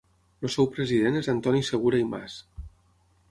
[0.47, 2.39] El seu president és Antoni Segura i Mas.